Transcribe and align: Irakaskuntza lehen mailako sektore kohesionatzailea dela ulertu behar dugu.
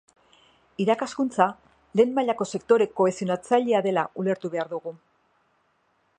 Irakaskuntza 0.85 1.47
lehen 2.01 2.15
mailako 2.15 2.49
sektore 2.59 2.89
kohesionatzailea 3.01 3.83
dela 3.89 4.09
ulertu 4.25 4.53
behar 4.57 4.75
dugu. 4.77 4.97